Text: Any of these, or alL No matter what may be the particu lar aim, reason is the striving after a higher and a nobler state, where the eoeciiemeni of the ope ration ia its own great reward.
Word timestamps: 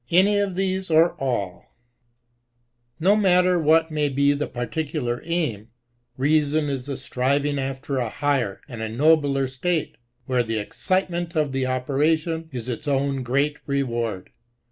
Any 0.09 0.39
of 0.39 0.55
these, 0.55 0.89
or 0.89 1.15
alL 1.21 1.67
No 2.99 3.15
matter 3.15 3.59
what 3.59 3.91
may 3.91 4.09
be 4.09 4.33
the 4.33 4.47
particu 4.47 4.99
lar 4.99 5.21
aim, 5.23 5.67
reason 6.17 6.69
is 6.71 6.87
the 6.87 6.97
striving 6.97 7.59
after 7.59 7.97
a 7.97 8.09
higher 8.09 8.61
and 8.67 8.81
a 8.81 8.89
nobler 8.89 9.47
state, 9.47 9.97
where 10.25 10.41
the 10.41 10.55
eoeciiemeni 10.57 11.35
of 11.35 11.51
the 11.51 11.67
ope 11.67 11.87
ration 11.87 12.49
ia 12.51 12.61
its 12.73 12.87
own 12.87 13.21
great 13.21 13.57
reward. 13.67 14.31